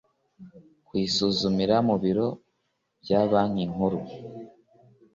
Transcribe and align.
Kuyisuzumira 0.85 1.75
mu 1.87 1.95
biro 2.03 2.27
bya 3.03 3.21
banki 3.29 3.63
nkuru 3.71 3.99